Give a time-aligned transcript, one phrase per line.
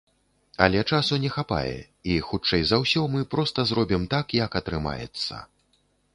[0.67, 1.75] Але часу не хапае,
[2.13, 5.35] і, хутчэй за ўсё, мы проста зробім так, як атрымаецца.